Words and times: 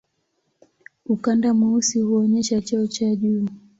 Ukanda 1.05 1.53
mweusi 1.53 1.99
huonyesha 2.01 2.61
cheo 2.61 2.87
cha 2.87 3.15
juu. 3.15 3.45